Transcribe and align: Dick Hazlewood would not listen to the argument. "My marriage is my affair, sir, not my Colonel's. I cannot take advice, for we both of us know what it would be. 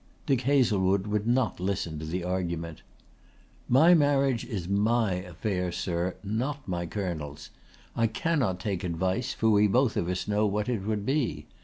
Dick 0.25 0.41
Hazlewood 0.41 1.05
would 1.05 1.27
not 1.27 1.59
listen 1.59 1.99
to 1.99 2.05
the 2.05 2.23
argument. 2.23 2.81
"My 3.69 3.93
marriage 3.93 4.43
is 4.43 4.67
my 4.67 5.13
affair, 5.13 5.71
sir, 5.71 6.15
not 6.23 6.67
my 6.67 6.87
Colonel's. 6.87 7.51
I 7.95 8.07
cannot 8.07 8.59
take 8.59 8.83
advice, 8.83 9.33
for 9.35 9.51
we 9.51 9.67
both 9.67 9.95
of 9.95 10.09
us 10.09 10.27
know 10.27 10.47
what 10.47 10.67
it 10.69 10.87
would 10.87 11.05
be. 11.05 11.45